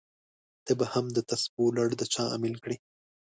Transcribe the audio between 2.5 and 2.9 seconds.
کړې!